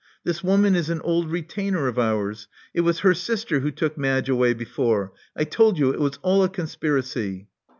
[0.23, 2.47] This woman is an old retainer of ours.
[2.73, 5.13] It was her sister who took Madge away before.
[5.35, 7.45] I told you it was all a conspiracy.